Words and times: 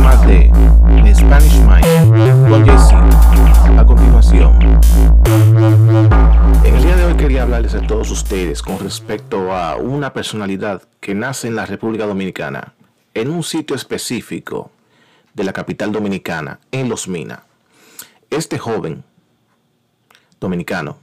más 0.00 0.26
de 0.26 0.50
Spanish 1.14 1.58
Mind 1.60 2.48
con. 2.48 2.68
A 3.78 3.86
continuación, 3.86 4.58
en 6.64 6.74
el 6.74 6.82
día 6.82 6.96
de 6.96 7.04
hoy 7.04 7.14
quería 7.14 7.42
hablarles 7.42 7.74
a 7.74 7.80
todos 7.80 8.10
ustedes 8.10 8.62
con 8.62 8.78
respecto 8.78 9.52
a 9.52 9.76
una 9.76 10.12
personalidad 10.12 10.82
que 11.00 11.14
nace 11.14 11.48
en 11.48 11.56
la 11.56 11.66
República 11.66 12.06
Dominicana, 12.06 12.74
en 13.14 13.30
un 13.30 13.42
sitio 13.42 13.76
específico 13.76 14.70
de 15.34 15.44
la 15.44 15.52
capital 15.52 15.92
dominicana, 15.92 16.60
en 16.72 16.88
Los 16.88 17.08
Minas. 17.08 17.40
Este 18.30 18.58
joven 18.58 19.04
dominicano 20.40 20.98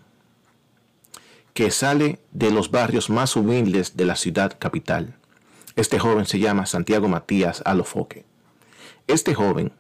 que 1.54 1.72
sale 1.72 2.20
de 2.34 2.52
los 2.52 2.70
barrios 2.70 3.10
más 3.10 3.38
humildes 3.38 3.96
de 3.96 4.06
la 4.06 4.18
ciudad 4.18 4.58
capital. 4.60 5.16
Este 5.78 6.00
joven 6.00 6.26
se 6.26 6.40
llama 6.40 6.66
Santiago 6.66 7.08
Matías 7.08 7.62
Alofoque. 7.66 8.26
Este 9.08 9.36
joven 9.36 9.72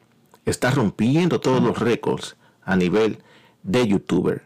está 0.46 0.72
rompiendo 0.72 1.40
todos 1.40 1.62
los 1.62 1.80
récords 1.80 2.36
a 2.64 2.76
nivel 2.76 3.20
de 3.64 3.88
youtuber, 3.88 4.44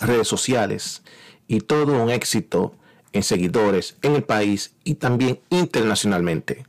redes 0.00 0.28
sociales 0.28 1.02
y 1.46 1.60
todo 1.60 2.02
un 2.02 2.10
éxito 2.10 2.74
en 3.12 3.22
seguidores 3.22 3.96
en 4.02 4.16
el 4.16 4.24
país 4.24 4.74
y 4.84 4.96
también 4.96 5.40
internacionalmente. 5.50 6.66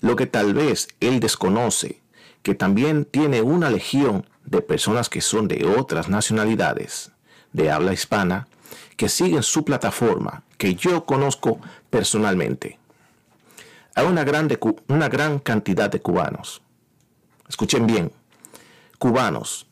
Lo 0.00 0.16
que 0.16 0.26
tal 0.26 0.54
vez 0.54 0.88
él 1.00 1.20
desconoce, 1.20 2.00
que 2.42 2.54
también 2.54 3.04
tiene 3.04 3.42
una 3.42 3.70
legión 3.70 4.26
de 4.44 4.62
personas 4.62 5.08
que 5.08 5.20
son 5.20 5.48
de 5.48 5.66
otras 5.66 6.08
nacionalidades, 6.08 7.12
de 7.52 7.70
habla 7.70 7.92
hispana, 7.92 8.48
que 8.96 9.08
siguen 9.08 9.42
su 9.42 9.64
plataforma, 9.64 10.42
que 10.58 10.74
yo 10.74 11.04
conozco 11.04 11.60
personalmente. 11.90 12.79
Hay 13.94 14.06
una, 14.06 14.24
una 14.88 15.08
gran 15.08 15.38
cantidad 15.38 15.90
de 15.90 16.00
cubanos, 16.00 16.62
escuchen 17.48 17.86
bien, 17.86 18.12
cubanos, 18.98 19.66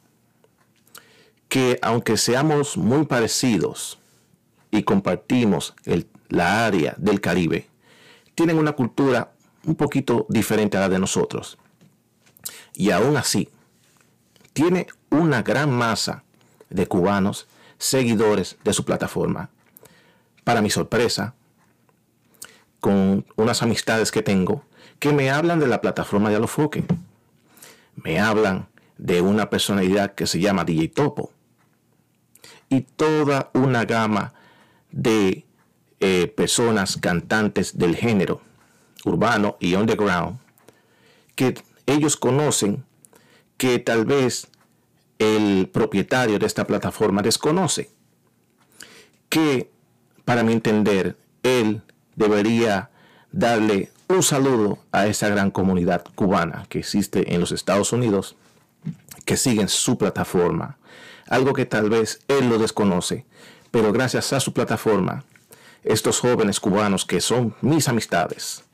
que 1.49 1.79
aunque 1.83 2.17
seamos 2.17 2.77
muy 2.77 3.07
parecidos 3.07 3.99
y 4.71 4.83
compartimos 4.83 5.75
la 6.29 6.67
área 6.67 6.95
del 6.99 7.21
Caribe, 7.21 7.69
tienen 8.35 8.59
una 8.59 8.73
cultura 8.73 9.33
un 9.65 9.75
poquito 9.75 10.27
diferente 10.29 10.77
a 10.77 10.81
la 10.81 10.89
de 10.89 10.99
nosotros. 10.99 11.59
Y 12.75 12.91
aún 12.91 13.17
así, 13.17 13.49
tiene 14.53 14.87
una 15.11 15.43
gran 15.43 15.71
masa 15.71 16.25
de 16.71 16.87
cubanos 16.87 17.47
seguidores 17.79 18.57
de 18.65 18.73
su 18.73 18.85
plataforma. 18.85 19.51
Para 20.45 20.63
mi 20.63 20.71
sorpresa, 20.71 21.35
con 22.81 23.27
unas 23.37 23.63
amistades 23.63 24.11
que 24.11 24.23
tengo 24.23 24.65
que 24.99 25.13
me 25.13 25.31
hablan 25.31 25.61
de 25.61 25.69
la 25.69 25.81
plataforma 25.81 26.29
de 26.29 26.37
Alofoque. 26.37 26.85
Me 27.95 28.19
hablan 28.21 28.69
de 28.97 29.21
una 29.21 29.49
personalidad 29.51 30.15
que 30.15 30.27
se 30.27 30.41
llama 30.41 30.65
DJ 30.65 30.89
Topo. 30.89 31.33
Y 32.69 32.83
toda 32.83 33.51
una 33.55 33.85
gama 33.85 34.35
de 34.91 35.47
eh, 36.01 36.33
personas 36.37 36.97
cantantes 36.97 37.79
del 37.79 37.97
género 37.97 38.41
urbano 39.05 39.57
y 39.61 39.75
underground 39.75 40.39
que 41.35 41.55
ellos 41.87 42.17
conocen 42.17 42.85
que 43.57 43.79
tal 43.79 44.05
vez 44.05 44.49
el 45.19 45.69
propietario 45.73 46.39
de 46.39 46.47
esta 46.47 46.67
plataforma 46.67 47.23
desconoce. 47.23 47.91
Que, 49.29 49.71
para 50.25 50.43
mi 50.43 50.53
entender, 50.53 51.17
él 51.43 51.83
debería 52.19 52.91
darle 53.31 53.91
un 54.09 54.23
saludo 54.23 54.79
a 54.91 55.07
esa 55.07 55.29
gran 55.29 55.51
comunidad 55.51 56.05
cubana 56.15 56.67
que 56.69 56.81
existe 56.81 57.33
en 57.33 57.41
los 57.41 57.53
Estados 57.53 57.93
Unidos, 57.93 58.37
que 59.25 59.37
siguen 59.37 59.69
su 59.69 59.97
plataforma. 59.97 60.79
Algo 61.29 61.53
que 61.53 61.65
tal 61.65 61.89
vez 61.89 62.21
él 62.27 62.49
lo 62.49 62.59
desconoce, 62.59 63.25
pero 63.71 63.93
gracias 63.93 64.33
a 64.33 64.41
su 64.41 64.53
plataforma, 64.53 65.25
estos 65.85 66.21
jóvenes 66.21 66.59
cubanos 66.59 67.05
que 67.05 67.21
son 67.21 67.55
mis 67.61 67.89
amistades, 67.89 68.65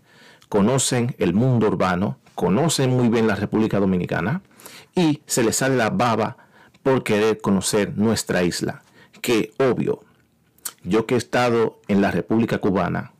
conocen 0.48 1.14
el 1.18 1.34
mundo 1.34 1.66
urbano, 1.66 2.16
conocen 2.34 2.90
muy 2.90 3.08
bien 3.08 3.26
la 3.26 3.36
República 3.36 3.78
Dominicana 3.78 4.40
y 4.94 5.20
se 5.26 5.42
les 5.42 5.56
sale 5.56 5.76
la 5.76 5.90
baba 5.90 6.38
por 6.82 7.02
querer 7.02 7.40
conocer 7.40 7.96
nuestra 7.96 8.42
isla. 8.42 8.82
Que 9.20 9.52
obvio, 9.58 10.04
yo 10.82 11.06
que 11.06 11.14
he 11.14 11.18
estado 11.18 11.80
en 11.88 12.00
la 12.00 12.10
República 12.10 12.58
Cubana, 12.58 13.13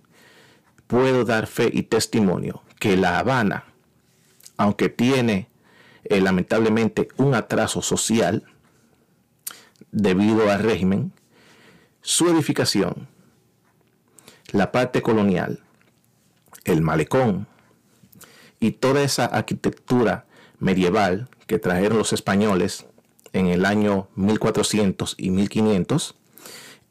puedo 0.86 1.24
dar 1.24 1.46
fe 1.46 1.70
y 1.72 1.84
testimonio 1.84 2.62
que 2.78 2.96
La 2.96 3.18
Habana, 3.18 3.64
aunque 4.56 4.88
tiene 4.88 5.48
eh, 6.04 6.20
lamentablemente 6.20 7.08
un 7.16 7.34
atraso 7.34 7.82
social 7.82 8.44
debido 9.90 10.50
al 10.50 10.60
régimen, 10.60 11.12
su 12.02 12.28
edificación, 12.28 13.08
la 14.52 14.72
parte 14.72 15.02
colonial, 15.02 15.60
el 16.64 16.82
malecón 16.82 17.46
y 18.60 18.72
toda 18.72 19.02
esa 19.02 19.24
arquitectura 19.24 20.26
medieval 20.58 21.28
que 21.46 21.58
trajeron 21.58 21.98
los 21.98 22.12
españoles 22.12 22.86
en 23.32 23.46
el 23.46 23.64
año 23.64 24.08
1400 24.16 25.14
y 25.18 25.30
1500 25.30 26.14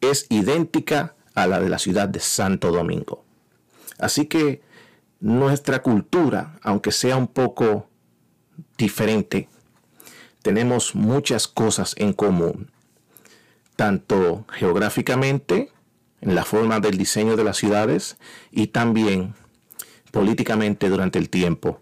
es 0.01 0.27
idéntica 0.29 1.15
a 1.35 1.47
la 1.47 1.59
de 1.59 1.69
la 1.69 1.79
ciudad 1.79 2.09
de 2.09 2.19
Santo 2.19 2.71
Domingo. 2.71 3.23
Así 4.03 4.25
que 4.25 4.61
nuestra 5.21 5.81
cultura, 5.81 6.59
aunque 6.61 6.91
sea 6.91 7.15
un 7.15 7.27
poco 7.27 7.87
diferente, 8.77 9.47
tenemos 10.41 10.93
muchas 10.93 11.47
cosas 11.47 11.95
en 11.97 12.11
común, 12.11 12.69
tanto 13.77 14.45
geográficamente, 14.51 15.71
en 16.19 16.35
la 16.35 16.43
forma 16.43 16.81
del 16.81 16.97
diseño 16.97 17.37
de 17.37 17.45
las 17.45 17.57
ciudades 17.57 18.17
y 18.51 18.67
también 18.67 19.35
políticamente 20.11 20.89
durante 20.89 21.17
el 21.17 21.29
tiempo 21.29 21.81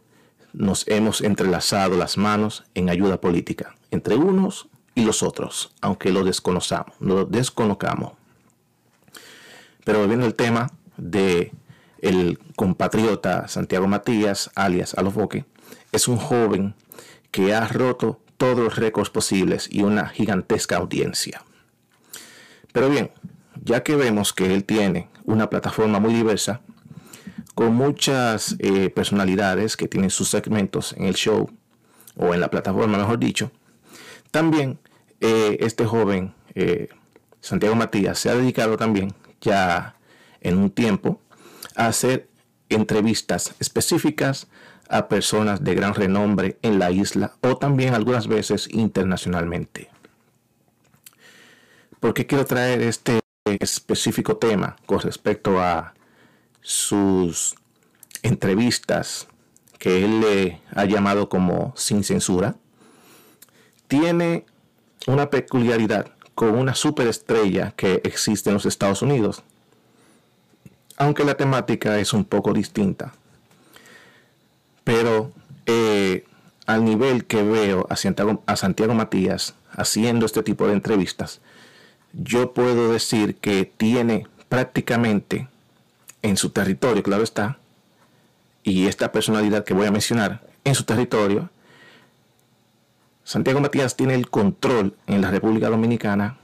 nos 0.53 0.87
hemos 0.87 1.21
entrelazado 1.21 1.97
las 1.97 2.17
manos 2.17 2.63
en 2.75 2.89
ayuda 2.89 3.19
política 3.19 3.75
entre 3.89 4.15
unos 4.15 4.67
y 4.93 5.05
los 5.05 5.23
otros, 5.23 5.73
aunque 5.81 6.11
lo 6.11 6.23
desconozcamos, 6.23 6.95
lo 6.99 7.25
desconozcamos. 7.25 8.13
Pero 9.83 9.99
volviendo 9.99 10.25
al 10.25 10.35
tema 10.35 10.71
de 10.97 11.51
el 12.01 12.39
compatriota 12.55 13.47
Santiago 13.47 13.87
Matías, 13.87 14.51
alias 14.55 14.95
Alofoque, 14.95 15.45
es 15.91 16.07
un 16.07 16.17
joven 16.17 16.75
que 17.31 17.53
ha 17.53 17.67
roto 17.67 18.19
todos 18.37 18.57
los 18.57 18.75
récords 18.75 19.09
posibles 19.09 19.69
y 19.71 19.83
una 19.83 20.07
gigantesca 20.07 20.77
audiencia. 20.77 21.43
Pero 22.73 22.89
bien, 22.89 23.11
ya 23.63 23.83
que 23.83 23.95
vemos 23.95 24.33
que 24.33 24.53
él 24.53 24.63
tiene 24.63 25.09
una 25.25 25.49
plataforma 25.49 25.99
muy 25.99 26.13
diversa, 26.13 26.61
con 27.55 27.75
muchas 27.75 28.55
eh, 28.59 28.89
personalidades 28.89 29.77
que 29.77 29.87
tienen 29.87 30.09
sus 30.09 30.29
segmentos 30.29 30.93
en 30.93 31.05
el 31.05 31.15
show 31.15 31.49
o 32.15 32.33
en 32.33 32.39
la 32.39 32.49
plataforma, 32.49 32.97
mejor 32.97 33.19
dicho. 33.19 33.51
También 34.31 34.79
eh, 35.19 35.57
este 35.59 35.85
joven, 35.85 36.33
eh, 36.55 36.89
Santiago 37.41 37.75
Matías, 37.75 38.17
se 38.17 38.29
ha 38.29 38.35
dedicado 38.35 38.77
también 38.77 39.13
ya 39.41 39.95
en 40.39 40.57
un 40.57 40.71
tiempo 40.71 41.19
hacer 41.75 42.29
entrevistas 42.69 43.55
específicas 43.59 44.47
a 44.89 45.07
personas 45.07 45.63
de 45.63 45.75
gran 45.75 45.93
renombre 45.93 46.57
en 46.61 46.79
la 46.79 46.91
isla 46.91 47.33
o 47.41 47.57
también 47.57 47.93
algunas 47.93 48.27
veces 48.27 48.67
internacionalmente. 48.71 49.89
¿Por 51.99 52.13
qué 52.13 52.25
quiero 52.25 52.45
traer 52.45 52.81
este 52.81 53.19
específico 53.45 54.37
tema 54.37 54.75
con 54.85 54.99
respecto 54.99 55.59
a 55.61 55.93
sus 56.61 57.55
entrevistas 58.23 59.27
que 59.79 60.03
él 60.05 60.21
le 60.21 60.61
ha 60.75 60.85
llamado 60.85 61.27
como 61.27 61.73
sin 61.75 62.03
censura, 62.03 62.55
tiene 63.87 64.45
una 65.07 65.31
peculiaridad 65.31 66.11
con 66.35 66.55
una 66.55 66.75
superestrella 66.75 67.71
que 67.71 68.01
existe 68.03 68.51
en 68.51 68.53
los 68.53 68.67
Estados 68.67 69.01
Unidos, 69.01 69.43
aunque 71.01 71.25
la 71.25 71.33
temática 71.33 71.97
es 71.97 72.13
un 72.13 72.25
poco 72.25 72.53
distinta. 72.53 73.11
Pero 74.83 75.31
eh, 75.65 76.25
al 76.67 76.85
nivel 76.85 77.25
que 77.25 77.41
veo 77.41 77.87
a 77.89 77.95
Santiago, 77.95 78.43
a 78.45 78.55
Santiago 78.55 78.93
Matías 78.93 79.55
haciendo 79.71 80.27
este 80.27 80.43
tipo 80.43 80.67
de 80.67 80.73
entrevistas, 80.73 81.41
yo 82.13 82.53
puedo 82.53 82.93
decir 82.93 83.35
que 83.37 83.65
tiene 83.65 84.27
prácticamente 84.47 85.47
en 86.21 86.37
su 86.37 86.51
territorio, 86.51 87.01
claro 87.01 87.23
está, 87.23 87.57
y 88.61 88.85
esta 88.85 89.11
personalidad 89.11 89.63
que 89.63 89.73
voy 89.73 89.87
a 89.87 89.91
mencionar 89.91 90.43
en 90.65 90.75
su 90.75 90.83
territorio, 90.83 91.49
Santiago 93.23 93.59
Matías 93.59 93.95
tiene 93.95 94.13
el 94.13 94.29
control 94.29 94.95
en 95.07 95.21
la 95.21 95.31
República 95.31 95.67
Dominicana 95.67 96.37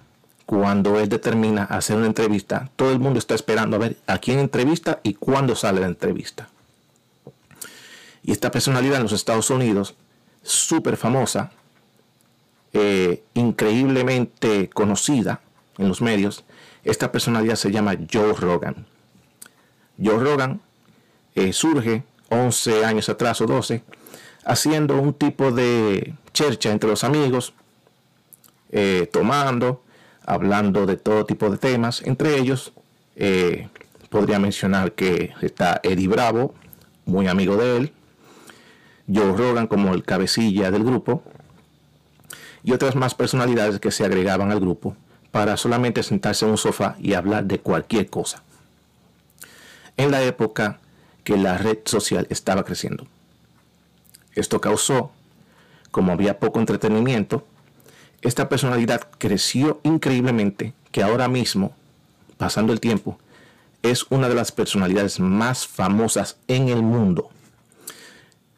cuando 0.48 0.98
él 0.98 1.10
determina 1.10 1.66
hacer 1.66 1.98
una 1.98 2.08
entrevista. 2.08 2.70
Todo 2.78 2.92
el 2.92 3.00
mundo 3.00 3.20
está 3.20 3.36
esperando 3.36 3.76
a 3.76 3.80
ver 3.80 3.98
a 4.08 4.18
quién 4.18 4.40
entrevista 4.40 5.02
y 5.04 5.14
cuándo 5.14 5.58
sale 5.58 5.82
la 5.82 5.88
entrevista. 5.88 6.48
Y 8.24 8.32
esta 8.32 8.50
personalidad 8.50 8.96
en 8.96 9.04
los 9.04 9.12
Estados 9.12 9.50
Unidos, 9.50 9.96
súper 10.44 10.96
famosa, 10.96 11.52
eh, 12.72 13.24
increíblemente 13.34 14.70
conocida 14.70 15.42
en 15.78 15.90
los 15.90 16.02
medios, 16.02 16.46
esta 16.86 17.12
personalidad 17.12 17.56
se 17.56 17.70
llama 17.70 17.98
Joe 18.12 18.32
Rogan. 18.32 18.86
Joe 20.02 20.24
Rogan 20.24 20.62
eh, 21.36 21.52
surge 21.52 22.04
11 22.30 22.86
años 22.86 23.10
atrás 23.10 23.42
o 23.42 23.48
12, 23.48 23.84
haciendo 24.46 24.96
un 24.96 25.14
tipo 25.14 25.52
de 25.52 26.14
chercha 26.32 26.72
entre 26.72 26.90
los 26.90 27.04
amigos, 27.04 27.54
eh, 28.72 29.10
tomando, 29.12 29.84
hablando 30.28 30.86
de 30.86 30.98
todo 30.98 31.26
tipo 31.26 31.50
de 31.50 31.58
temas. 31.58 32.04
Entre 32.04 32.38
ellos, 32.38 32.74
eh, 33.16 33.70
podría 34.10 34.38
mencionar 34.38 34.92
que 34.92 35.34
está 35.42 35.80
Eddie 35.82 36.08
Bravo, 36.08 36.54
muy 37.06 37.28
amigo 37.28 37.56
de 37.58 37.78
él, 37.78 37.94
Joe 39.12 39.36
Rogan 39.36 39.68
como 39.68 39.94
el 39.94 40.04
cabecilla 40.04 40.70
del 40.70 40.84
grupo, 40.84 41.24
y 42.64 42.74
otras 42.74 42.96
más 42.96 43.16
personalidades 43.16 43.80
que 43.80 43.92
se 43.92 44.04
agregaban 44.04 44.52
al 44.52 44.60
grupo 44.60 44.96
para 45.32 45.56
solamente 45.56 46.04
sentarse 46.04 46.46
en 46.46 46.52
un 46.52 46.58
sofá 46.58 46.98
y 47.00 47.14
hablar 47.14 47.46
de 47.46 47.60
cualquier 47.60 48.10
cosa. 48.10 48.44
En 49.96 50.12
la 50.12 50.22
época 50.24 50.80
que 51.24 51.38
la 51.38 51.58
red 51.58 51.80
social 51.86 52.28
estaba 52.30 52.66
creciendo. 52.66 53.08
Esto 54.36 54.60
causó, 54.60 55.12
como 55.92 56.12
había 56.12 56.40
poco 56.40 56.60
entretenimiento, 56.60 57.46
esta 58.22 58.50
personalidad 58.50 59.08
creció 59.18 59.80
increíblemente 59.84 60.74
que 60.92 61.04
ahora 61.04 61.28
mismo, 61.28 61.76
pasando 62.38 62.74
el 62.74 62.80
tiempo, 62.80 63.20
es 63.84 64.06
una 64.10 64.28
de 64.28 64.36
las 64.36 64.52
personalidades 64.52 65.20
más 65.20 65.68
famosas 65.68 66.38
en 66.48 66.70
el 66.70 66.82
mundo. 66.82 67.30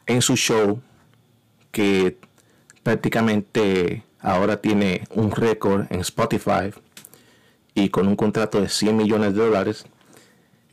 En 0.06 0.22
su 0.22 0.36
show, 0.38 0.82
que 1.72 2.18
prácticamente 2.84 4.04
ahora 4.22 4.62
tiene 4.62 5.04
un 5.14 5.32
récord 5.32 5.86
en 5.90 6.00
Spotify 6.00 6.74
y 7.76 7.90
con 7.90 8.08
un 8.08 8.16
contrato 8.16 8.62
de 8.62 8.70
100 8.70 8.96
millones 8.96 9.36
de 9.36 9.42
dólares, 9.42 9.86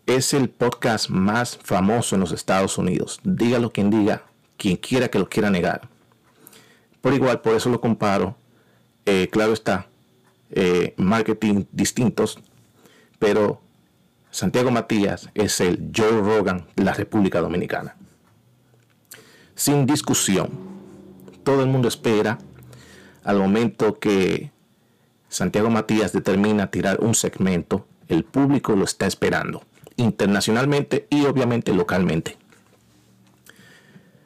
es 0.06 0.32
el 0.32 0.48
podcast 0.48 1.10
más 1.10 1.58
famoso 1.62 2.14
en 2.14 2.20
los 2.20 2.30
Estados 2.30 2.78
Unidos. 2.78 3.20
Dígalo 3.24 3.72
quien 3.72 3.90
diga, 3.90 4.22
quien 4.56 4.76
quiera 4.76 5.08
que 5.08 5.18
lo 5.18 5.28
quiera 5.28 5.50
negar. 5.50 5.88
Por 7.00 7.12
igual, 7.12 7.40
por 7.40 7.54
eso 7.54 7.68
lo 7.68 7.80
comparo 7.80 8.36
eh, 9.06 9.28
claro 9.30 9.52
está, 9.52 9.86
eh, 10.50 10.94
marketing 10.96 11.64
distintos, 11.72 12.38
pero 13.18 13.62
Santiago 14.30 14.70
Matías 14.70 15.30
es 15.34 15.60
el 15.60 15.90
Joe 15.96 16.20
Rogan 16.20 16.66
de 16.76 16.84
la 16.84 16.92
República 16.92 17.40
Dominicana. 17.40 17.96
Sin 19.54 19.86
discusión, 19.86 20.50
todo 21.42 21.62
el 21.62 21.68
mundo 21.68 21.88
espera 21.88 22.38
al 23.24 23.38
momento 23.38 23.98
que 23.98 24.50
Santiago 25.28 25.70
Matías 25.70 26.12
determina 26.12 26.70
tirar 26.70 27.00
un 27.00 27.14
segmento, 27.14 27.86
el 28.08 28.24
público 28.24 28.76
lo 28.76 28.84
está 28.84 29.06
esperando, 29.06 29.62
internacionalmente 29.96 31.06
y 31.10 31.24
obviamente 31.24 31.72
localmente. 31.72 32.36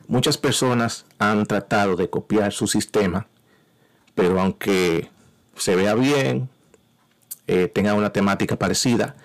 Muchas 0.09 0.39
personas 0.39 1.07
han 1.19 1.47
tratado 1.47 1.95
de 1.97 2.11
copiar 2.11 2.53
su 2.53 2.67
sistema 2.67 3.29
pero 4.21 4.39
aunque 4.39 5.09
se 5.57 5.75
vea 5.77 5.95
bien, 5.95 6.51
eh, 7.47 7.69
tenga 7.69 7.95
una 7.95 8.13
temática 8.13 8.55
parecida, 8.59 9.17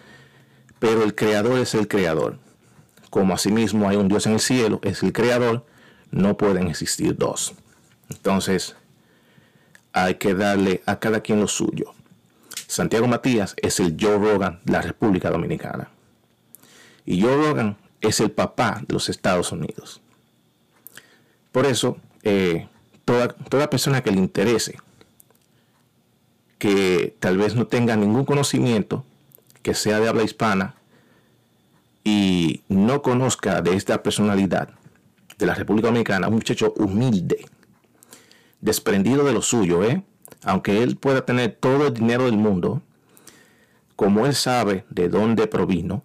pero 0.80 1.04
el 1.04 1.16
creador 1.16 1.60
es 1.60 1.76
el 1.76 1.90
creador. 1.90 2.40
Como 3.10 3.34
asimismo 3.34 3.90
hay 3.90 3.98
un 3.98 4.08
Dios 4.08 4.26
en 4.26 4.32
el 4.32 4.40
cielo, 4.40 4.80
es 4.84 5.04
el 5.04 5.12
creador, 5.12 5.66
no 6.12 6.38
pueden 6.38 6.70
existir 6.70 7.18
dos. 7.18 7.56
Entonces, 8.10 8.78
hay 9.92 10.16
que 10.16 10.34
darle 10.34 10.82
a 10.86 10.98
cada 10.98 11.20
quien 11.20 11.42
lo 11.42 11.50
suyo. 11.50 11.94
Santiago 12.66 13.06
Matías 13.06 13.54
es 13.58 13.82
el 13.82 13.98
Joe 14.00 14.18
Rogan 14.18 14.62
de 14.64 14.72
la 14.72 14.82
República 14.82 15.30
Dominicana. 15.30 15.90
Y 17.06 17.22
Joe 17.22 17.36
Rogan 17.36 17.76
es 18.00 18.22
el 18.22 18.32
papá 18.32 18.82
de 18.88 18.94
los 18.94 19.10
Estados 19.10 19.52
Unidos. 19.52 20.00
Por 21.52 21.66
eso, 21.66 21.98
eh, 22.24 22.70
toda, 23.04 23.28
toda 23.28 23.70
persona 23.70 24.02
que 24.02 24.12
le 24.12 24.20
interese 24.20 24.80
que 26.58 27.16
tal 27.20 27.38
vez 27.38 27.56
no 27.56 27.68
tenga 27.68 27.96
ningún 27.96 28.26
conocimiento, 28.26 29.06
que 29.62 29.74
sea 29.74 30.00
de 30.00 30.08
habla 30.08 30.24
hispana 30.24 30.76
y 32.04 32.62
no 32.68 33.02
conozca 33.02 33.62
de 33.62 33.76
esta 33.76 34.04
personalidad 34.04 34.70
de 35.38 35.46
la 35.46 35.56
República 35.56 35.88
Dominicana, 35.88 36.28
un 36.28 36.36
muchacho 36.36 36.74
humilde, 36.78 37.46
desprendido 38.62 39.26
de 39.26 39.34
lo 39.34 39.42
suyo, 39.42 39.84
¿eh? 39.84 40.04
aunque 40.44 40.84
él 40.84 40.96
pueda 40.96 41.26
tener 41.26 41.58
todo 41.60 41.88
el 41.88 41.94
dinero 41.94 42.26
del 42.26 42.38
mundo, 42.38 42.82
como 43.96 44.26
él 44.26 44.36
sabe 44.36 44.86
de 44.90 45.10
dónde 45.10 45.48
provino, 45.48 46.04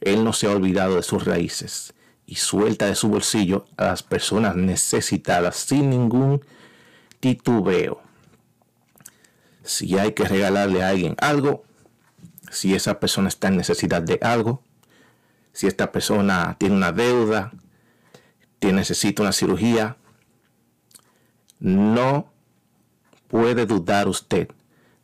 él 0.00 0.24
no 0.24 0.32
se 0.32 0.46
ha 0.46 0.50
olvidado 0.52 0.96
de 0.96 1.02
sus 1.02 1.24
raíces 1.24 1.94
y 2.26 2.36
suelta 2.36 2.86
de 2.86 2.94
su 2.94 3.08
bolsillo 3.08 3.66
a 3.76 3.86
las 3.86 4.02
personas 4.02 4.56
necesitadas 4.56 5.56
sin 5.56 5.90
ningún 5.90 6.40
titubeo 7.20 8.05
si 9.66 9.98
hay 9.98 10.12
que 10.12 10.24
regalarle 10.24 10.82
a 10.82 10.90
alguien 10.90 11.16
algo, 11.18 11.64
si 12.50 12.74
esa 12.74 13.00
persona 13.00 13.28
está 13.28 13.48
en 13.48 13.56
necesidad 13.56 14.02
de 14.02 14.18
algo, 14.22 14.62
si 15.52 15.66
esta 15.66 15.92
persona 15.92 16.56
tiene 16.58 16.76
una 16.76 16.92
deuda, 16.92 17.52
tiene, 18.58 18.78
necesita 18.78 19.22
una 19.22 19.32
cirugía, 19.32 19.96
no 21.58 22.30
puede 23.28 23.66
dudar 23.66 24.08
usted 24.08 24.48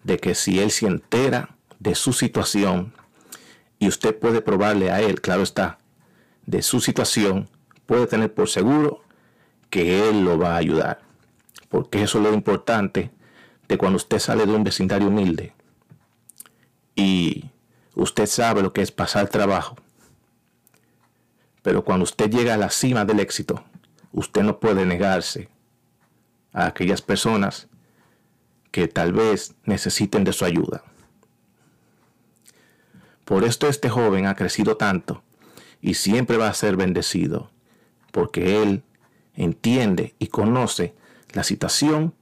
de 0.04 0.18
que 0.18 0.34
si 0.34 0.58
él 0.58 0.70
se 0.70 0.86
entera 0.86 1.56
de 1.78 1.94
su 1.94 2.12
situación 2.12 2.94
y 3.78 3.88
usted 3.88 4.16
puede 4.18 4.42
probarle 4.42 4.90
a 4.90 5.00
él, 5.00 5.20
claro 5.20 5.42
está, 5.42 5.78
de 6.46 6.62
su 6.62 6.80
situación, 6.80 7.48
puede 7.86 8.06
tener 8.06 8.32
por 8.32 8.48
seguro 8.48 9.02
que 9.70 10.08
él 10.08 10.24
lo 10.24 10.38
va 10.38 10.54
a 10.54 10.58
ayudar. 10.58 11.00
Porque 11.68 12.02
eso 12.02 12.18
es 12.18 12.24
lo 12.24 12.34
importante 12.34 13.10
cuando 13.78 13.96
usted 13.96 14.18
sale 14.18 14.46
de 14.46 14.52
un 14.52 14.64
vecindario 14.64 15.08
humilde 15.08 15.52
y 16.94 17.50
usted 17.94 18.26
sabe 18.26 18.62
lo 18.62 18.72
que 18.72 18.82
es 18.82 18.92
pasar 18.92 19.28
trabajo, 19.28 19.76
pero 21.62 21.84
cuando 21.84 22.04
usted 22.04 22.30
llega 22.30 22.54
a 22.54 22.58
la 22.58 22.70
cima 22.70 23.04
del 23.04 23.20
éxito, 23.20 23.64
usted 24.12 24.42
no 24.42 24.58
puede 24.58 24.84
negarse 24.84 25.48
a 26.52 26.66
aquellas 26.66 27.02
personas 27.02 27.68
que 28.70 28.88
tal 28.88 29.12
vez 29.12 29.54
necesiten 29.64 30.24
de 30.24 30.32
su 30.32 30.44
ayuda. 30.44 30.82
Por 33.24 33.44
esto 33.44 33.68
este 33.68 33.88
joven 33.88 34.26
ha 34.26 34.34
crecido 34.34 34.76
tanto 34.76 35.22
y 35.80 35.94
siempre 35.94 36.36
va 36.36 36.48
a 36.48 36.54
ser 36.54 36.76
bendecido, 36.76 37.50
porque 38.10 38.62
él 38.62 38.82
entiende 39.34 40.14
y 40.18 40.28
conoce 40.28 40.94
la 41.32 41.44
situación 41.44 42.14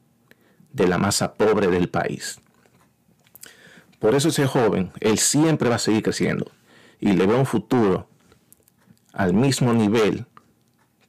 de 0.72 0.88
la 0.88 0.98
masa 0.98 1.34
pobre 1.34 1.68
del 1.68 1.88
país. 1.88 2.40
Por 3.98 4.14
eso 4.14 4.28
ese 4.28 4.46
joven, 4.46 4.92
él 5.00 5.18
siempre 5.18 5.68
va 5.68 5.76
a 5.76 5.78
seguir 5.78 6.02
creciendo 6.02 6.50
y 7.00 7.12
le 7.12 7.26
ve 7.26 7.34
un 7.34 7.46
futuro 7.46 8.08
al 9.12 9.34
mismo 9.34 9.72
nivel 9.72 10.26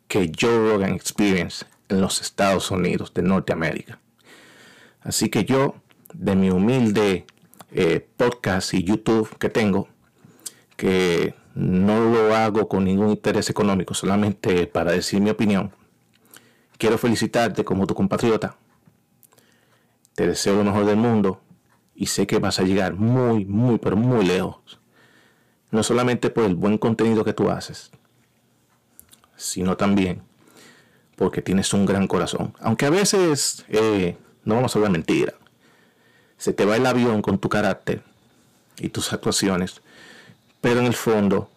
que 0.07 0.31
Joe 0.37 0.71
Rogan 0.71 0.93
Experience 0.93 1.65
en 1.87 2.01
los 2.01 2.19
Estados 2.21 2.69
Unidos 2.71 3.13
de 3.13 3.21
Norteamérica. 3.21 3.99
Así 5.01 5.29
que 5.29 5.45
yo, 5.45 5.75
de 6.13 6.35
mi 6.35 6.49
humilde 6.49 7.25
eh, 7.71 8.05
podcast 8.17 8.73
y 8.73 8.83
YouTube 8.83 9.37
que 9.37 9.49
tengo, 9.49 9.87
que 10.75 11.33
no 11.55 12.11
lo 12.11 12.35
hago 12.35 12.67
con 12.67 12.83
ningún 12.83 13.09
interés 13.09 13.49
económico, 13.49 13.93
solamente 13.93 14.67
para 14.67 14.91
decir 14.91 15.21
mi 15.21 15.29
opinión, 15.29 15.71
quiero 16.77 16.97
felicitarte 16.97 17.63
como 17.63 17.87
tu 17.87 17.93
compatriota 17.93 18.57
te 20.15 20.27
deseo 20.27 20.55
lo 20.55 20.63
mejor 20.63 20.85
del 20.85 20.97
mundo 20.97 21.41
y 21.95 22.07
sé 22.07 22.27
que 22.27 22.39
vas 22.39 22.59
a 22.59 22.63
llegar 22.63 22.93
muy, 22.93 23.45
muy, 23.45 23.77
pero 23.77 23.95
muy 23.95 24.25
lejos. 24.25 24.79
No 25.69 25.83
solamente 25.83 26.29
por 26.29 26.45
el 26.45 26.55
buen 26.55 26.77
contenido 26.77 27.23
que 27.23 27.33
tú 27.33 27.49
haces, 27.49 27.91
sino 29.37 29.77
también 29.77 30.21
porque 31.15 31.41
tienes 31.41 31.73
un 31.73 31.85
gran 31.85 32.07
corazón. 32.07 32.53
Aunque 32.59 32.87
a 32.87 32.89
veces, 32.89 33.65
eh, 33.69 34.17
no 34.43 34.55
vamos 34.55 34.75
a 34.75 34.79
hablar 34.79 34.91
mentira, 34.91 35.33
se 36.37 36.53
te 36.53 36.65
va 36.65 36.75
el 36.75 36.85
avión 36.85 37.21
con 37.21 37.37
tu 37.37 37.47
carácter 37.47 38.01
y 38.79 38.89
tus 38.89 39.13
actuaciones, 39.13 39.81
pero 40.59 40.79
en 40.79 40.87
el 40.87 40.95
fondo 40.95 41.49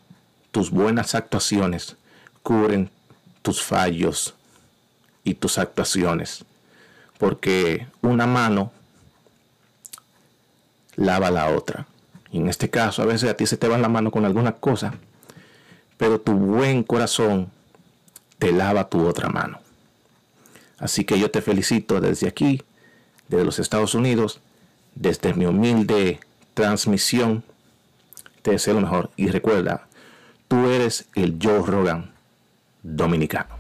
tus 0.51 0.71
buenas 0.71 1.15
actuaciones 1.15 1.97
cubren 2.43 2.91
tus 3.43 3.63
fallos 3.63 4.35
y 5.25 5.35
tus 5.35 5.59
actuaciones 5.59 6.45
porque 7.19 7.87
una 8.03 8.27
mano 8.27 8.73
lava 10.97 11.31
la 11.31 11.49
otra. 11.49 11.87
Y 12.31 12.39
en 12.39 12.49
este 12.49 12.71
caso, 12.71 13.03
a 13.03 13.07
veces 13.07 13.31
a 13.31 13.37
ti 13.37 13.47
se 13.47 13.57
te 13.57 13.69
va 13.69 13.79
la 13.79 13.89
mano 13.89 14.11
con 14.11 14.25
alguna 14.25 14.53
cosa, 14.53 14.95
pero 15.97 16.21
tu 16.21 16.33
buen 16.33 16.83
corazón 16.83 17.51
te 18.39 18.53
lava 18.53 18.89
tu 18.89 19.07
otra 19.07 19.29
mano. 19.29 19.61
Así 20.79 21.05
que 21.05 21.19
yo 21.19 21.31
te 21.31 21.41
felicito 21.41 22.01
desde 22.01 22.29
aquí, 22.29 22.63
desde 23.29 23.45
los 23.45 23.59
Estados 23.59 23.95
Unidos, 23.95 24.41
desde 24.95 25.35
mi 25.35 25.47
humilde 25.47 26.21
transmisión. 26.55 27.45
Te 28.43 28.53
deseo 28.53 28.75
lo 28.75 28.81
mejor 28.81 29.11
y 29.17 29.29
recuerda, 29.29 29.87
tú 30.49 30.69
eres 30.69 31.07
el 31.15 31.39
Joe 31.41 31.63
Rogan 31.65 32.13
dominicano. 32.83 33.57